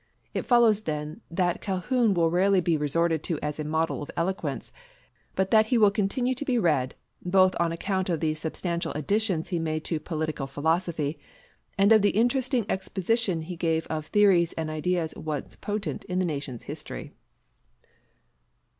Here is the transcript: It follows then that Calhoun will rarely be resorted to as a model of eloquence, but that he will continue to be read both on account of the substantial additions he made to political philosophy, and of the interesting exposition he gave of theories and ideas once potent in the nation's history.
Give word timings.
It 0.33 0.47
follows 0.47 0.85
then 0.85 1.21
that 1.29 1.61
Calhoun 1.61 2.15
will 2.15 2.31
rarely 2.31 2.59
be 2.59 2.75
resorted 2.75 3.21
to 3.25 3.37
as 3.43 3.59
a 3.59 3.63
model 3.63 4.01
of 4.01 4.09
eloquence, 4.17 4.71
but 5.35 5.51
that 5.51 5.67
he 5.67 5.77
will 5.77 5.91
continue 5.91 6.33
to 6.33 6.43
be 6.43 6.57
read 6.57 6.95
both 7.23 7.55
on 7.59 7.71
account 7.71 8.09
of 8.09 8.19
the 8.19 8.33
substantial 8.33 8.91
additions 8.93 9.49
he 9.49 9.59
made 9.59 9.83
to 9.85 9.99
political 9.99 10.47
philosophy, 10.47 11.19
and 11.77 11.91
of 11.91 12.01
the 12.01 12.17
interesting 12.19 12.65
exposition 12.67 13.43
he 13.43 13.55
gave 13.55 13.85
of 13.91 14.07
theories 14.07 14.53
and 14.53 14.71
ideas 14.71 15.13
once 15.15 15.55
potent 15.55 16.03
in 16.05 16.17
the 16.17 16.25
nation's 16.25 16.63
history. 16.63 17.13